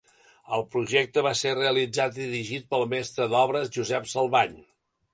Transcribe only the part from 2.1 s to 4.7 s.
i dirigit pel mestre d'obres Josep Salvany.